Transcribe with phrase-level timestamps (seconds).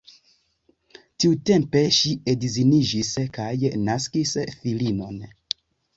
[1.23, 3.49] Tiutempe ŝi edziniĝis kaj
[3.91, 5.25] naskis filinon.